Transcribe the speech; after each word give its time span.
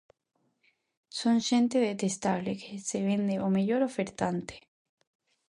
Son 1.19 1.37
xente 1.49 1.77
detestable 1.89 2.51
que 2.61 2.71
se 2.89 2.99
vende 3.07 3.35
ao 3.37 3.49
mellor 3.57 3.81
ofertante. 3.89 4.55